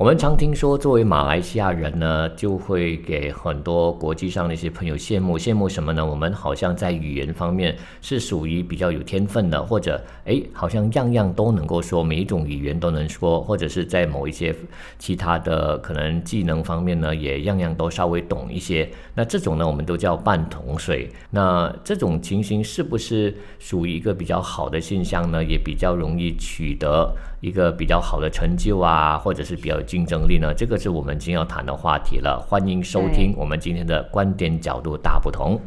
[0.00, 5.38] 我们常听说，作为马来西亚人呢，就会给很多国际上的一些朋友羡慕。
[5.38, 6.06] 羡慕什么呢？
[6.06, 14.56] 我们好像在语言方面是属于比较有天分的，或者诶，好像样样都能够说，每一种语言都能说，或者是在某一些
[14.98, 18.90] 其他的可能技能方面呢，也样样都稍微懂一些。
[19.14, 21.10] 那这种呢，我们都叫半桶水。
[21.28, 25.44] 那这种情形是不是属于一个比较好的现象呢？
[25.44, 29.82] 也比较容易取得一个比较好的成就啊，或者是比较有。
[29.82, 30.52] 竞争力呢？
[30.52, 32.38] 这个是我们今天要谈的话题了。
[32.38, 35.58] 欢迎收听我们今天的观点角度大不同。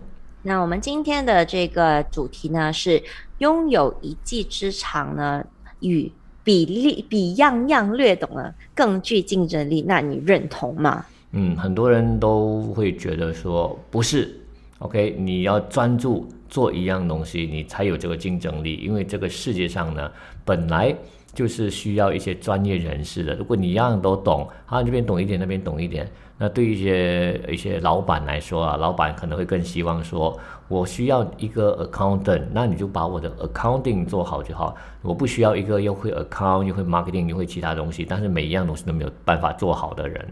[0.43, 3.01] 那我们今天的这个主题呢，是
[3.39, 5.43] 拥有一技之长呢，
[5.79, 6.11] 与
[6.43, 9.81] 比例比样样略懂呢更具竞争力。
[9.81, 11.03] 那你认同吗？
[11.31, 14.39] 嗯，很多人都会觉得说不是。
[14.77, 18.75] OK，你要专注做一样东西，你才有这个竞争力。
[18.75, 20.11] 因为这个世界上呢，
[20.45, 20.95] 本来。
[21.33, 23.33] 就是需要一些专业人士的。
[23.35, 34.75] 如果你样样都懂，啊这边懂一点，那边懂一点，那对一些一些老板来说啊，老板可能会更希望说，我需要一个 accountant，那你就把我的 accounting 做好就好。
[35.01, 40.25] 我不需要一个又会 account 又会 marketing 又会其他东西，但是每一样东西都没有办法做好的人。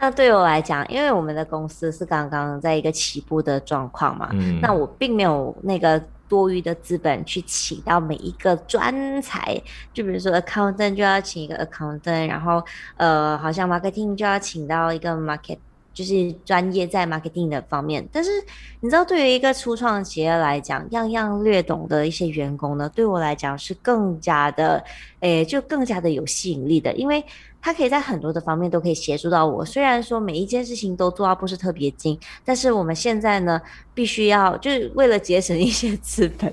[0.00, 6.02] 那对我来讲，因为我们的公司是刚刚在一个起步的状况嘛，那我并没有那个。
[6.28, 9.60] 多余的资本去请到每一个专才，
[9.92, 12.62] 就比如说 accountant 就要请一个 accountant，然后
[12.96, 15.58] 呃，好像 marketing 就要请到一个 market，
[15.92, 18.06] 就是专业在 marketing 的方面。
[18.12, 18.30] 但是
[18.80, 24.84] 你知道，对于一个初创企业来讲，样样略懂的一些员工呢，对我来讲是更加的，
[25.20, 27.24] 诶，就更加的有吸引力的，因为。
[27.68, 29.62] 他可以在很多的方面都可以协助到我。
[29.62, 33.60] 虽然说每一件事情都做到不是特别精，但是我们现在呢，
[33.92, 36.50] 必须要就是为了节省一些资本，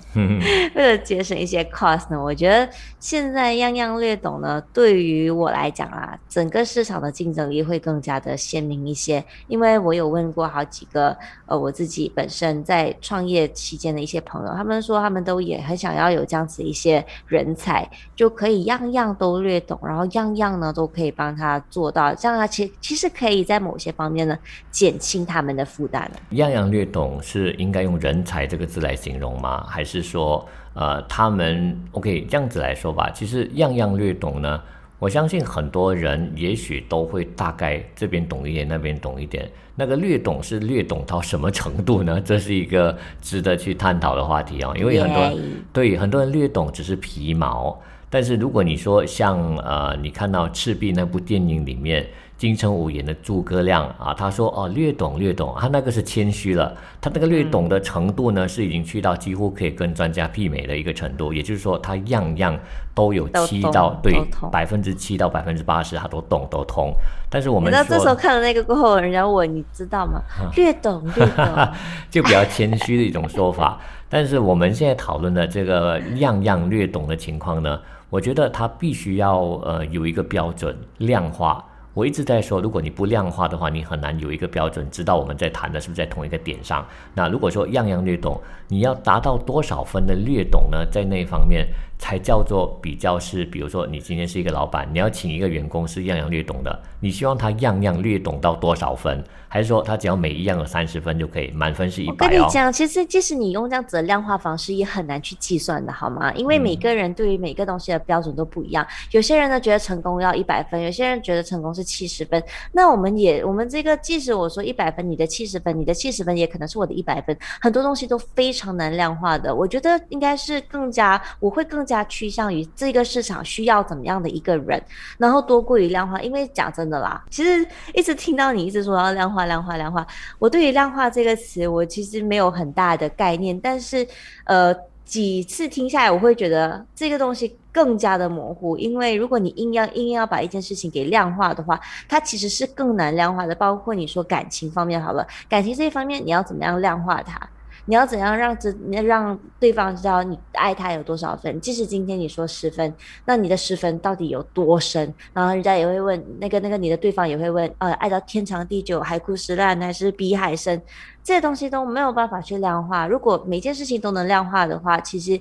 [0.75, 2.67] 为了节省一些 cost 呢，我觉得
[2.99, 9.23] 现在样样略懂呢，对于我来讲啊，整个市场的竞争力会更加的鲜明一些。
[9.47, 11.15] 因为我有问过好几个
[11.45, 20.89] 呃，我自己本身在创业期间的一些朋友，他们说他们都也很想要有这样子一些人才，就可以样样都略懂，然后样样呢都。
[20.95, 24.37] 可以帮他做到，这样他其其实可以在某些方面呢
[24.71, 29.65] 减轻他们的负担样样略懂是应该用人才这个字来形容吗？
[29.67, 33.09] 还是说，呃，他们 OK 这样子来说吧？
[33.13, 34.61] 其实样样略懂呢，
[34.99, 39.49] 我相信很多人也许都会大概这边懂一点，那边懂一点。
[39.75, 42.21] 那个略懂是略懂到什么程度呢？
[42.23, 44.73] 这是一个值得去探讨的话题哦。
[44.77, 45.39] 因为很多
[45.73, 47.77] 对很多人略懂只是皮毛。
[48.09, 52.05] 但是如果你说像呃，你看到《赤壁》那部电影里面。
[52.37, 62.59] 金城武演的诸葛亮啊，他说哦，略懂略懂，他那个是谦虚了，他那个略懂的程度呢，是已经去到几乎可以跟专家媲美的一个程度，也就是说，他样样
[62.93, 64.21] 都有七到对
[64.51, 66.93] 百分之七到百分之八十，他都懂都通。
[67.29, 70.21] 但是我们那这时候看了那个过后，人家问你知道吗？
[70.57, 71.69] 略懂略懂，
[72.11, 73.79] 就比较谦虚的一种说法。
[74.09, 77.79] 但是我们现在讨论的这个样样略懂的情况呢，
[78.15, 81.61] 我觉得它必须要呃有一个标准量化。
[81.93, 86.85] 我一直在说，如果你不量化的话，你很难有一个标准，知道我们在谈的是不是在同一个点上。
[87.13, 88.39] 那如果说样样略懂，
[88.69, 90.85] 你要达到多少分的略懂呢？
[90.89, 91.67] 在那一方面。
[91.97, 99.23] 才叫做比较是，比如说你今天是一个老板，你要请一个员工是样样略懂的，你希望他样样略懂到多少分？
[99.47, 102.25] 还是说他只要每一样有三十分就可以，满分是一百？
[102.25, 106.33] 我跟你讲，其实即使你用这样子的量化方式，也很难去计算的，好吗？
[106.33, 108.85] 因为每个人对于每个东西的标准都不一样。
[109.11, 112.43] 有些人呢觉得成功要一百分，有些人觉得成功是七十分。
[112.73, 119.55] 那我们也，我们这个即使我说一百分，你的七十分，你的七十分也可能是我的一百分，很多东西都非常难量化的。
[119.55, 121.84] 我觉得应该是更加，我会更。
[121.85, 124.81] 更加趋向于这个市场需要怎么样的一个人，
[125.19, 126.19] 然后多过于量化。
[126.19, 130.03] 因为讲真的啦，其实一直听到你一直说要量化、量化、量化，
[130.39, 133.59] 我对于量化这个词，我其实没有很大的概念。
[133.61, 134.07] 但是，
[134.45, 138.75] 呃，几次听下来，我会觉得这个东西更加的模糊。
[138.77, 141.79] 因为如果你硬要硬要把一件事情给量化的话，
[142.09, 143.53] 它其实是更难量化的。
[143.53, 147.39] 包括你说感情方面好了，感情这一方面，你要怎么样量化它？
[147.85, 148.71] 你要怎样让这
[149.03, 151.59] 让对方知道你爱他有多少分？
[151.61, 152.93] 即使今天你说十分，
[153.25, 155.13] 那你的十分到底有多深？
[155.33, 160.81] 然后人家也会问那个那个你的对方也会问，呃，爱到天长地久、海枯石烂还是比海深？
[161.23, 163.07] 这些东西都没有办法去量化。
[163.07, 165.39] 如果每件事情都能量化的话，其实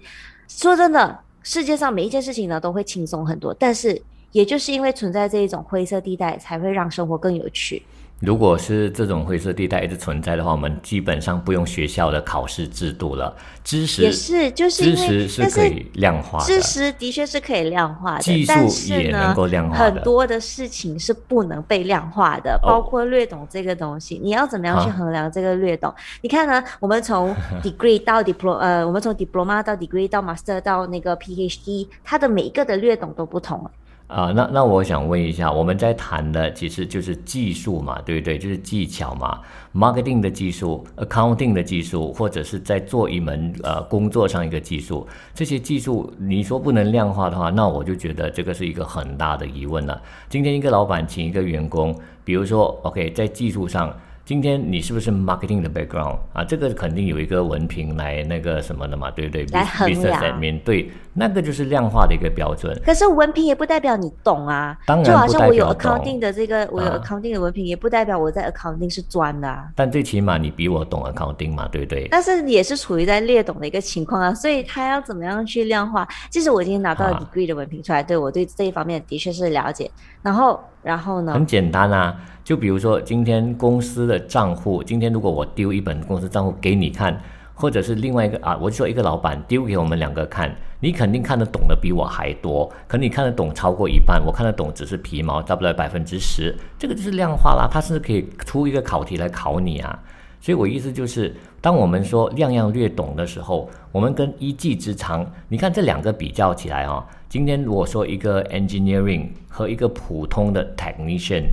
[0.49, 1.20] 说真的。
[1.47, 4.00] 世界上每一件事情呢都会轻松很多，但是
[4.32, 7.82] 也就是因为存在这一种灰色地带，才会让生活更有趣。
[8.20, 13.37] 如果是这种灰色地带一直存在的话，我们基本上不用学校的考试制度了。
[13.62, 18.52] 知识也是，就是知识是可以量化的，知识的确是可以量化的，技术
[18.94, 19.84] 也能够量化的。
[19.96, 25.93] 很多的事情是不能被量化的，包括略懂这个东西，你要怎么样去衡量这个略懂？
[26.22, 26.62] 你看呢？
[26.81, 33.70] 我们从 degree 到 diploma，呃，我们从 diploma 到 degree 到 master 到那个 PhD，它的每一个的略懂都不同。
[34.06, 38.39] 啊，那那我想问一下，我们在谈的其实就是技术嘛，对不对？
[38.39, 39.41] 就是技巧嘛
[39.75, 50.01] ，marketing 的技术，accounting 的技术，或者是在做一门呃工作上一个技术，这些技术你说不能量化的话，那我就觉得这个是一个很大的疑问了。
[50.29, 53.95] 今天一个老板请一个员工，比如说 OK，在技术上。
[54.27, 56.43] 今天你是不是 marketing 的 background 啊？
[56.43, 59.45] 这个肯定有一个文凭来那个什么的嘛，对不对？
[59.53, 60.59] 来衡量。
[60.61, 62.78] 对，那个就是量化的一个标准。
[62.84, 64.76] 可是文凭也不代表你懂啊。
[64.87, 69.64] 当然就好像我有 accounting 的这个，我有 accounting 的文凭，也不代表我在 accounting 是专的。
[69.75, 72.06] 但最起码你比我懂 accounting 嘛，对不对？
[72.11, 76.06] 但是也是处于在略懂的一个情况啊，所以他要怎么样去量化？
[76.28, 79.90] 即使我今天拿到了 degree 的文凭出来，对我对这一方面的确是了解。
[80.22, 81.32] 然后，然后呢？
[81.32, 82.16] 很简单啊。
[82.43, 87.19] 就比如说，今天公司的账户，今天如果我丢一本公司账户给你看，
[87.55, 90.55] 或者是另外一个啊，我就说一个老板丢给我们两个看，
[90.85, 99.99] 你肯定看得懂的比我还多，可你看得懂超过一半，我看得懂只是皮毛，大不了百分之十，这个就是量化啦，它是可以出一个考题来考你啊。
[100.43, 111.45] 所以我意思就是，当我们说样样略懂的时候，我们跟一技之长，你看这两个比较起来啊，今天如果说一个 engineering 和一个普通的 technician。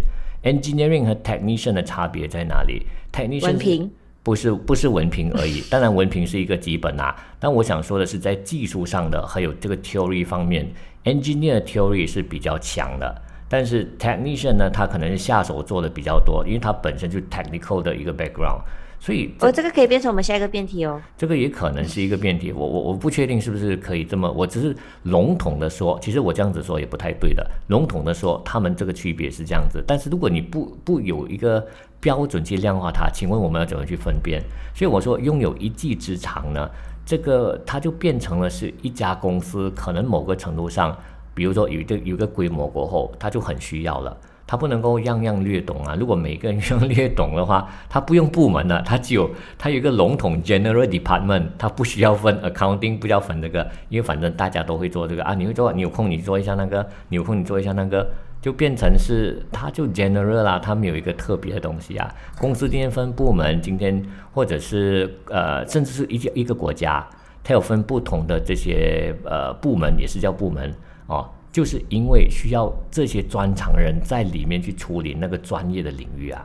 [0.44, 2.82] Engineering 和 Technician 的差别在哪里
[3.14, 3.90] ？Technician
[4.24, 7.16] 不是不是文凭而已， 当然文凭是一个基本啊。
[7.40, 10.72] 但我想说的是，在技术上的还有这个 Theory 方面
[11.06, 18.62] ，Engineer Theory 是比较强的，但是 Technician 呢，他可能是下手做的比较多，因为他本身就 Technical 的一个 background。
[19.04, 21.02] 所以，哦，这个可以变成我们下一个辩题哦。
[21.18, 27.44] 这个也可能是一个辩题，我我我不确定是不是可以这么，我只是笼统的说，其实我这样子说也不太对的。
[27.66, 31.66] 笼统的说，他们这个区别是这样子，但是如果你不不有一个
[32.02, 34.42] 标准去量化它，请问我们要怎么去分辨？
[34.74, 36.70] 所以我说，拥有一技之长呢，
[37.06, 40.98] 这个它就变成了是一家公司可能某个程度上，
[41.34, 44.18] 比如说有一个有个规模过后，它就很需要了。
[44.48, 45.96] 他不能够样样略懂啊！
[45.98, 55.34] 如果每个人样略懂的话，他不用部门了，他只有 他有一个笼统 general department，他不需要分 accounting，不需要分这个，因为反正大家都会做这个啊。
[55.34, 58.06] 你会做，你有空你做一下那个，你有空你做一下那个，
[58.42, 62.14] 就变成是他就 general 啦，他们有一个特别的东西啊。
[62.40, 64.04] 公司今天分部门，今天
[64.34, 67.08] 或者是呃，甚至是一一个国家，
[67.44, 70.74] 它有分不同的这些呃部门，也是叫部门
[71.06, 71.30] 哦。
[71.52, 76.44] 就是因为需要这些专长人在里面去处理那个专业的领域啊。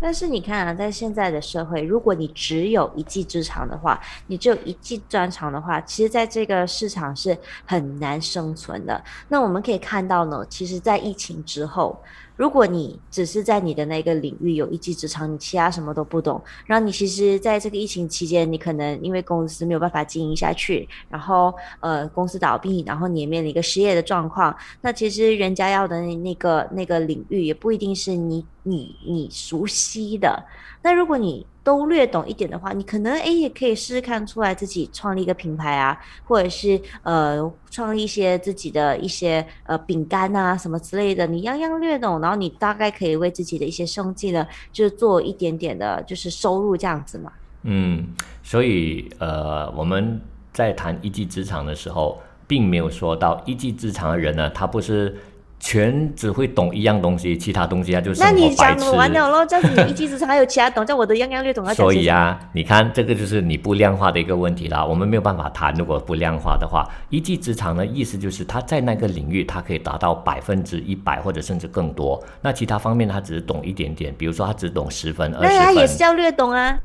[0.00, 7.36] 但是你看啊，在现在的社会，如果你只有一技之长的话，你只有一技专长的话，其实在这个市场是
[7.66, 9.02] 很难生存的。
[9.28, 12.00] 那我们可以看到呢，其实，在疫情之后。
[12.36, 30.42] 如果你只是在你的那个领域有一技之长，你其他什么都不懂，然后你其实在这个疫情期间，你可能因为公司没有办法经营下去，然后呃公司倒闭，然后你也面临一个失业的状况，那其实人家要的那个那个领域也不一定是你你你熟悉的。
[30.82, 47.30] 那如果你都略懂一点的话，你可能诶也可以试试看出来自己创立一个品牌啊，或者是呃创立一些自己的一些呃饼干啊什么之类的，你样样略懂，然后你大概可以为自己的一些生计呢，就是做一点点的，就是收入这样子嘛。
[47.64, 48.06] 嗯，
[48.42, 50.18] 所以呃我们
[50.50, 55.14] 在谈一技之长的时候，并没有说到一技之长的人呢，他不是。
[55.60, 61.64] 全只会懂一样东西，其他东西他就是那你讲完了咯，这样子你一技之长还有其他懂， 叫我的样样略懂。
[61.74, 64.82] 所以啊，你看这个就是你不量化的一个问题啦。
[64.84, 72.18] 我们没有办法谈，如果不量化的话，一技之长的意思就是他在那个领域他可以达到百分之一百或者甚至更多。
[72.40, 75.58] 那其他方面他只是懂一点点，比如说他只懂十分、二十分。
[75.58, 76.78] 那他也是要略懂啊。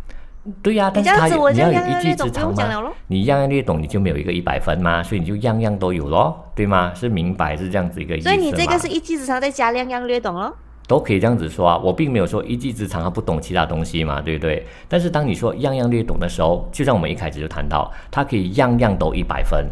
[0.62, 2.92] 对呀，但是他你要有一技之长吗？
[3.08, 5.02] 你样样略懂，你就没有一个一百分嘛？
[5.02, 6.92] 所以你就样样都有咯，对吗？
[6.94, 10.56] 是明白是这样子一个意思所以你这个是一技之长再加样样略懂咯。
[10.88, 11.75] 都可以这样子说啊。
[11.78, 14.64] 我并没有说一技之长他不懂其他东西嘛，对不对？
[14.88, 19.68] 但是当你说样样略懂的时候，就像我们一开始就谈到，他可以样样都一百分，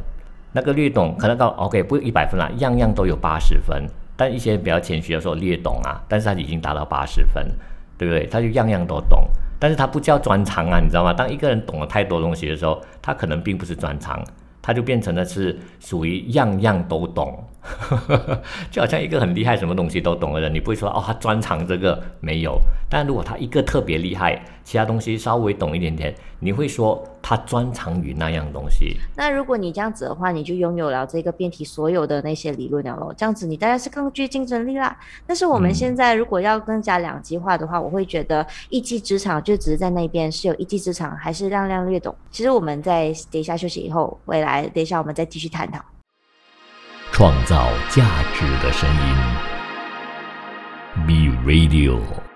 [0.54, 3.88] 那个略懂可能到 OK 不一百分了，样样都有八十分。
[4.16, 7.46] 但一些比较谦虚的说略懂啊，但是他已经达到八十分，
[7.96, 8.26] 对不对？
[8.26, 9.24] 他就样样都懂。
[9.64, 11.14] 但是它不叫专长啊，你知道吗？
[11.14, 14.22] 当一个人懂了太多东西的时候，他可能并不是专长，
[14.62, 17.42] 他就变成了是属于样样都懂，
[18.70, 28.98] 就好像一个很厉害什么东西都懂的人，你不会说哦他专长这个没有，但如果他一个特别厉害，其他东西稍微懂一点点，你会说他专长于那样东西。
[29.16, 33.14] 那如果你这样子的话，你就拥有了这个辩题所有的那些理论了喽。
[33.16, 34.98] 这样子你当然是更具竞争力啦。
[35.26, 42.14] 但是我们现在如果要更加两极化的话，我会觉得一技之长就只是在那边是有一技之长，还是亮亮略懂。
[42.30, 45.80] 其实我们在等一下休息以后，未来等一下我们再继续探讨。
[47.14, 49.16] 创造价值的声音
[51.06, 52.33] Be Radio。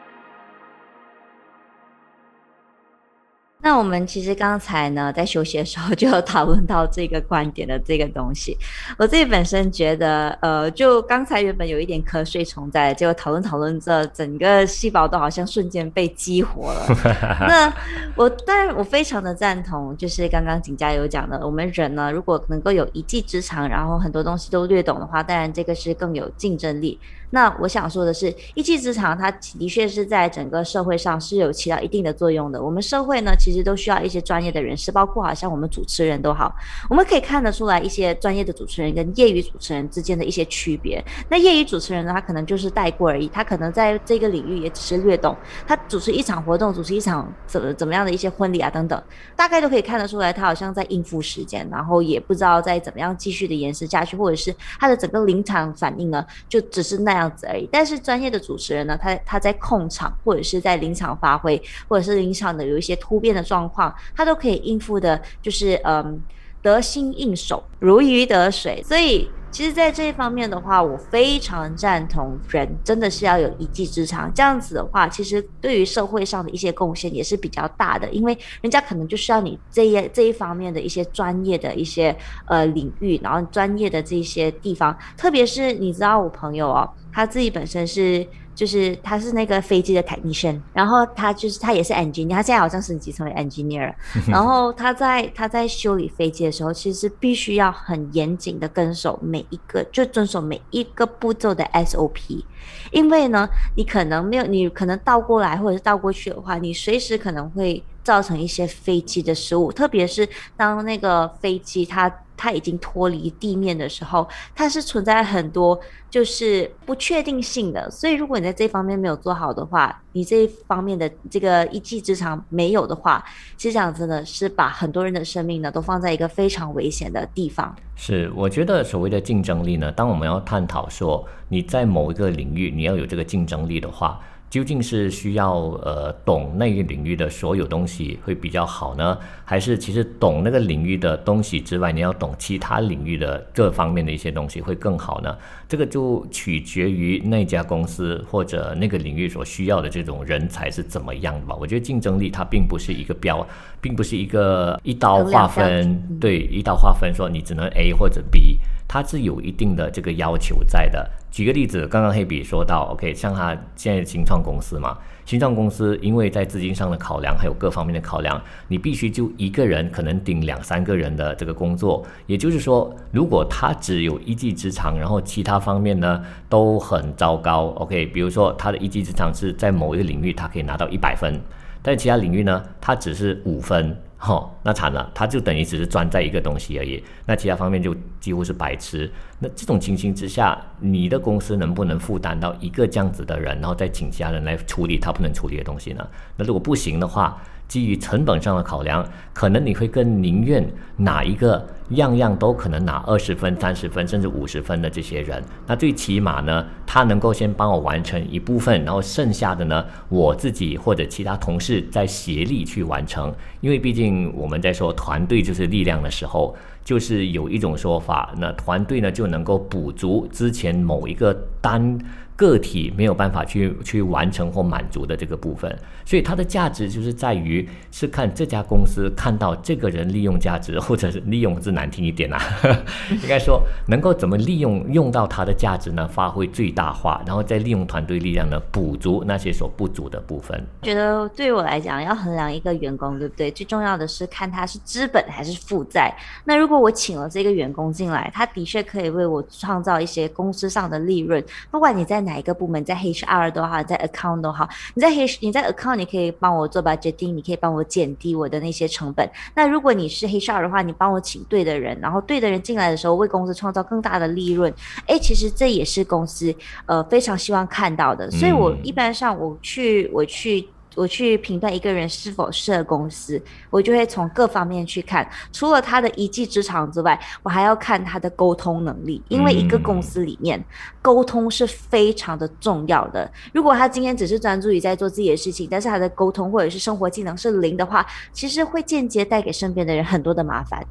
[3.68, 8.58] 那我们其实刚才呢，在休息的时候就有讨论到这个观点的这个东西。
[8.98, 16.86] 我自己本身觉得，呃，就刚才原本有一点瞌睡虫在，结果讨论讨论这整个细胞都好像瞬间被激活了。
[17.46, 17.74] 那
[18.16, 26.98] 我当然我非常的赞同，就是刚刚景佳有讲的，我们人呢，如果能够有一技之长，然后很多东西都略懂的话，当然这个是更有竞争力。
[27.30, 32.64] 那我想说的是，一技之长，它的确是在整个社会上是有起到一定的作用的。
[32.64, 36.56] 我们社会呢，其实其实都需要一些专业的人士，包括好像我们主持人都好，
[36.88, 41.04] 我们可以看得出来一些专业的主持人跟业余主持人之间的一些区别。
[41.28, 45.36] 那业余主持人呢，他可能就是带过而已，他可能在这个领域也只是略懂。
[45.68, 49.04] 他主持一场活动，主持一场怎么怎么样的一些婚礼啊等等，
[49.36, 57.18] 大概都可以看得出来，他好像在应付时间，然后也不知道再怎么样继续的延伸下去，或者是他的整个临场反应呢，就只是那。
[57.18, 66.22] 样子而已，但是专业的主持人呢，他他在控场或者是在临场发挥，或者是临场的有一些突变的状况，他都可以应付的，就是嗯
[66.62, 69.30] 得心应手，如鱼得水，所以。
[69.50, 74.32] 其实，在这一方面的话，我非常赞同人真的是要有一技之长。
[74.36, 84.96] 这样子的话，其实对于社会上的一些贡献也是比较大的，因为人家可能就需要你这一这一方面的一些专业的一些呃领域，然后专业的这些地方。
[85.16, 88.28] 特别是你知道，我朋友哦，他自己本身是。
[88.58, 93.94] 就是他是那个飞机的 technician，然后他就是他也是 engineer，他现在好像升级成为 engineer，
[94.28, 102.44] 然后他在他在修理飞机的时候，其实必须要很严谨的跟守每一个，就遵守每一个步骤的 SOP，
[102.92, 112.12] 因为呢，你可能没有，你可能倒过来或者是倒过去的话，你随时可能会造成一些飞机的失误，特别是当那个飞机它。
[112.38, 114.26] 它已经脱离地面的时候，
[114.56, 115.78] 它是存在很多
[116.10, 117.90] 就是不确定性的。
[117.92, 123.22] 所以，如果你在这方面没有做好的话，你这一方面的这个一技之长没有的话，
[123.58, 127.76] 其实讲真的是把很多人的生命呢都放在一个非常危险的地方。
[127.96, 134.20] 是，我觉得所谓的竞争力呢，当我们要探讨说你在某一个领域你要有这个竞争力的话。
[134.50, 145.36] 究竟是需要呃懂那个领域的所有东西会比较好呢，还是其实懂那个领域的东西之外，你要懂其他领域的各方面的一些东西会更好呢？
[145.68, 151.56] 这个就取决于那家公司或者那个领域所需要的这种人才是怎么样的吧。
[151.60, 153.46] 我觉得竞争力它并不是一个标，
[153.82, 158.58] 并不是一个一刀划分，对一刀划分说你只能 A 或者 B。
[158.88, 161.10] 它是有一定的这个要求在的。
[161.30, 172.04] 举个例子，刚刚黑比说到，OK，像他现在新创公司嘛，新创公司因为在资金上的考量，还有各方面的考量，你必须就一个人可能顶两三个人的这个工作。
[172.26, 181.40] 也就是说，如果他只有一技之长，然后其他方面呢都很糟糕，OK，比如说他的一技之长是在某一个领域他可以拿到一百分，
[181.84, 183.96] 但其他领域呢他只是五分。
[184.20, 189.10] 好，那惨了，他就等于只是专在一个东西而已，那其他方面就几乎是白痴。
[189.38, 196.08] 那这种情形之下，你的公司能不能负担到一个这样子的人，然后再请其他人来处理他不能处理的东西呢？
[196.36, 213.34] 那如果不行的话，基于成本上的考量，可能你会更宁愿哪一个样样都可能拿二十分、三十分甚至五十分的这些人，那最起码呢，他能够先帮我完成一部分，然后剩下的呢，我自己或者其他同事再协力去完成。
[213.62, 216.56] 因为毕竟我们在说团队就是力量的时候，
[216.86, 222.00] 就是有一种说法，那团队呢就能够补足之前某一个单。
[222.38, 225.76] 个体没有办法去去完成或满足的这个部分，
[226.06, 232.40] 所以它的价值就是在于是看这家公司看到这个人利用价值，或者是利用字难听一点啊，
[233.24, 236.08] 应该说能够怎么利用用到它的价值呢？
[236.08, 240.64] 发挥最大化，然后再利用团队力量呢补足那些所不足的部分。
[240.84, 243.50] 觉得对我来讲，要衡量一个员工对不对？
[243.50, 246.16] 最重要的是看他是资本还是负债。
[246.46, 251.44] 那如果我请了这个员工进来，他的确可以为我创造一些公司上的利润。
[251.72, 259.28] 不管你在哪一个部门，在 HR 都好，在 Account 都好，你在 H 你在 Account 你可以帮我做 budgeting，你可以帮我减低我的那些成本。
[259.56, 264.72] 那如果你是 HR 的话，你帮我请对的人，然后对的人进来的时候，为公司创造更大的利润。
[265.08, 266.54] 哎，其实这也是公司
[266.86, 268.30] 呃非常希望看到的。
[268.30, 270.68] 所以我一般上我去我去。
[270.98, 273.40] 我去评断一个人是否适合公司，
[273.70, 275.30] 我就会从各方面去看。
[275.54, 279.22] 除了他的一技之长之外，我还要看他的沟通能力。
[279.30, 280.62] 因为一个公司里面，
[281.00, 283.32] 沟通是非常的重要的。
[283.54, 290.84] 如果他今天只是专注于在做自己的事情，但是他的沟通或者是生活技能是零的话，其实会间接带给身边的人很多的麻烦。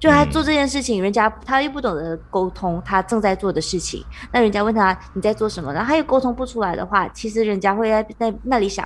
[0.00, 8.84] 就他做这件事情，人家他又不懂得沟通他正在做的事情，那人家问他你在做什么，然后他又沟通不出来的话，其实人家会在在那里想。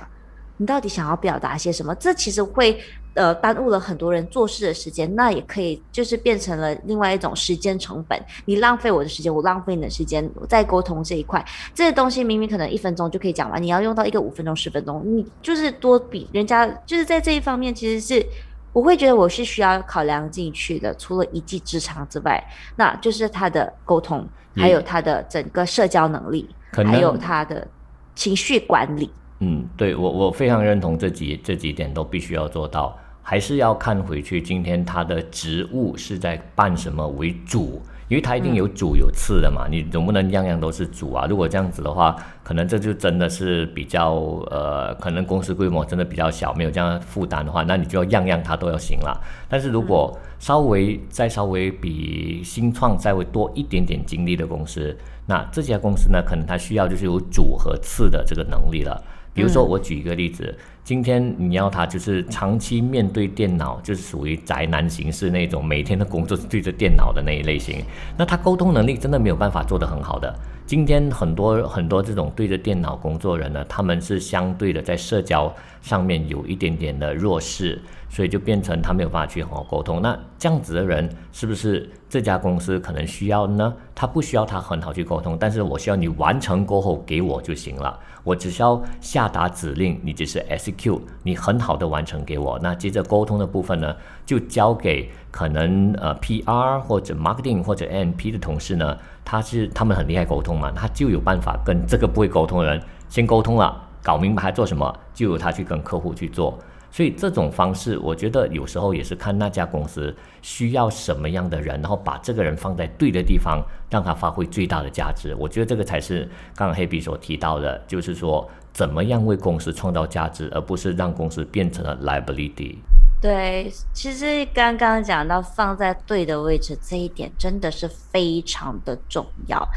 [0.57, 1.93] 你到底想要表达些什么？
[1.95, 2.79] 这其实会
[3.13, 8.19] 呃耽误了很多人做事的时间，那也可以就是变成了另外一种时间成本。
[8.45, 18.25] 你浪费我的时间，我浪费你的时间，在沟通这一块，这些东西明明可能一分钟就可以讲完，你要用到一个五分钟、十分钟，你就是多比人家就是在这一方面，其实是
[18.73, 20.93] 我会觉得我是需要考量进去的。
[20.95, 22.43] 除了一技之长之外，
[22.75, 27.67] 那就是他的沟通，还有他的整个社交能力，还有他的
[28.15, 29.11] 情绪管理。
[29.39, 41.27] 嗯，对我我非常认同这几这几点都必须要做到，还是要看回去今天他的职务是在办什么为主，因为他一定有主有次的嘛，你总不能样样都是主啊。
[41.29, 44.13] 如果这样子的话，可能这就真的是比较
[44.49, 49.21] 呃，可能公司规模真的比较小，没有这样负担的话，那你就要样样他都要行了。
[49.47, 58.99] 但是如果稍微再稍微比新创再会多一点点精力的公司，那这家公司呢，可能它需要就是有主和次的这个能力了。
[59.37, 67.83] 比如说，我举一个例子，今天你要他就是长期面对电脑，就是属于宅男形式那种，每天的工作是对着电脑的那一类型，
[68.17, 70.35] 那他沟通能力真的没有办法做得很好的。
[70.67, 80.01] 今天很多很多这种对着电脑工作人呢，他们是相对的在社交上面有一点点的弱势，所以就变成他没有办法去好好沟通。
[80.01, 83.73] 那这样子的人是不是这家公司可能需要呢？
[83.95, 87.97] 他不需要他很好去沟通，但是我需要你完成过后给我就行了。
[88.25, 92.59] 我只需要下达指令，你只是 SQ，你很好的完成给我。
[92.61, 106.57] 那接着沟通的部分呢，就交给可能呃 PR 或者 Marketing 或者 NP 的同事呢，他是他们很厉害沟通嘛，他就有办法跟这个不会沟通的人先沟通了，搞明白他做什么，就由他去跟客户去做。
[106.89, 115.35] 所以这种方式，我觉得有时候也是看那家公司需要什么样的人，然后把这个人放在对的地方，让他发挥最大的价值。
[115.35, 116.21] 我觉得这个才是
[116.55, 122.77] 刚刚黑比所提到的，就是说怎么样为公司创造价值，而不是让公司变成了 liability。
[123.19, 129.67] 对，其实刚刚讲到放在对的位置这一点，真的是非常的重要。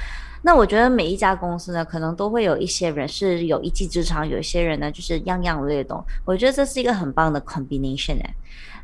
[0.42, 6.04] 那我觉得每一家公司呢，可能都会有一些人是有一技之长，有一些人呢就是样样略懂。
[6.24, 8.34] 我觉得这是一个很棒的 combination 哎，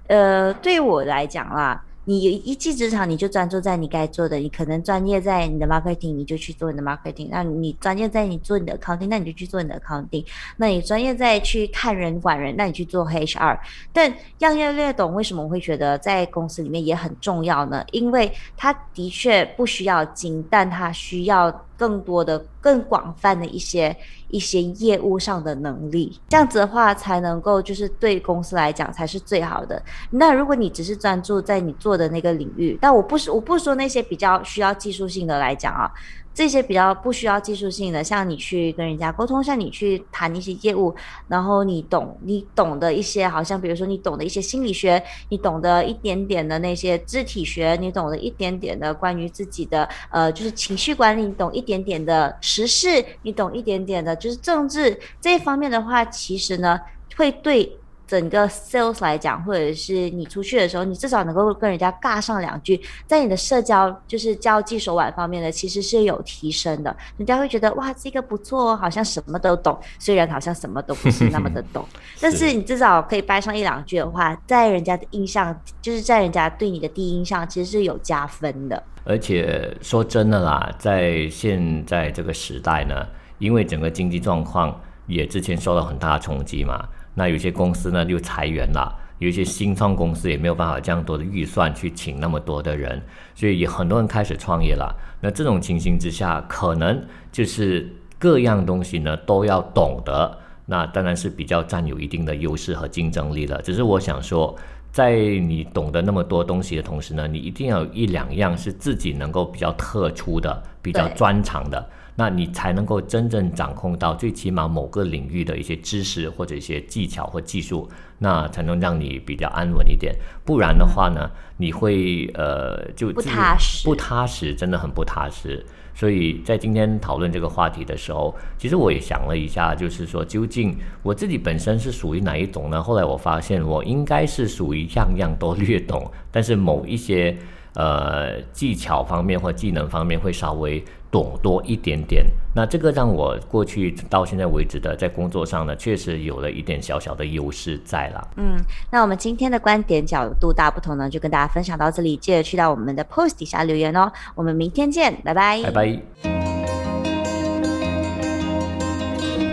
[0.09, 1.83] 呃，对我来讲啦。
[2.09, 4.37] 你有一技之长，你就专注在你该做的。
[4.37, 7.27] 你可能专业在你的 marketing，你就去做你的 marketing。
[7.31, 10.25] 那你专业在你做你的 accounting，那你就去做你的 accounting。
[10.57, 13.59] 那你专业在去看人管人，那你去做 HR。
[13.93, 17.85] 但样样略懂，为什么我会觉得在公司里面也很重要呢？
[17.91, 21.67] 因为他的确不需要精，但他需要。
[21.77, 23.97] 更多的、更广泛的一些
[24.29, 29.81] 一些业务上的能力，这样子的话才能够就是对公司来讲才是最好的。
[30.11, 35.91] 那如果你只是专注在你做的那个领域，但我不是我不说那些比较需要技术性的来讲啊。
[36.37, 40.95] 这些比较不需要技术性的，像你去跟人家沟通，像你去谈一些业务，
[41.29, 56.79] 然后你懂你懂的一些，好像比如说你懂的一些心理学，你懂得一点点的那些肢体学，你懂得一点点的关于自己的呃就是情绪管理，懂一点点的时事，你懂一点点的就是政治这一方面的话，其实呢
[57.17, 57.79] 会对。
[58.07, 66.97] 整个 sales 来讲，或者是你出去的时候，你至少能够跟人家尬上两句，在你的社交就是交际手腕方面呢，其实是有提升的。
[67.17, 71.85] 人家会觉得哇，这个不错哦，好像什么都懂，虽然好像什么都不是那么的懂，
[72.21, 78.81] 但是你至少可以掰上一两句的话，在人家的印象，就是在人家对你的第一印象，其实是有加分的。
[79.05, 83.07] 而且说真的啦，在现在这个时代呢，
[83.39, 86.89] 因为整个经济状况也之前受到很大的冲击嘛。
[87.17, 93.03] 那有些公司呢就裁员了，有一些新创公司也没有办法这样多的预算去请那么多的人，
[93.35, 94.95] 所以也很多人开始创业了。
[95.21, 97.03] 那这种情形之下，可能
[97.33, 103.61] 就是各样东西呢都要懂得，那当然是比较占有一定的优势和竞争力了。
[103.63, 104.57] 只是我想说。
[104.93, 111.87] 在你懂得那么多东西的同时呢，你一定要有一两样是自己能够比较特出的、比较专长的，
[112.19, 117.87] 那你才能够真正掌控到最起码某个领域的一些知识或者一些技巧或技术，
[118.19, 120.15] 那才能让你比较安稳一点。
[120.43, 125.63] 不然的话呢，你会呃就不踏实，不踏实，真的很不踏实。
[125.95, 132.83] 所以在今天讨论这个话题的时候，其实我也想了一下，就是说究竟我自己本身是属于哪一种呢？
[132.83, 137.37] 后来我发现我应该是属于样样都略懂，但是某一些
[137.75, 140.83] 呃技巧方面或技能方面会稍微。
[141.17, 148.29] 懂多一点点，那这个让我过去到现在为止的在工作上呢，确实有了一点小小的优势在了。
[148.37, 148.59] 嗯，
[148.91, 154.13] 那我们今天的观点角度大不同呢，就跟大家分享到这里，记得去到我们的 post 底下留言哦。
[154.35, 155.99] 我们明天见，拜拜，拜拜。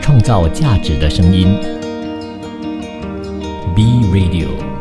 [0.01, 1.57] 创造价值的声音
[3.73, 4.72] ，B Radio。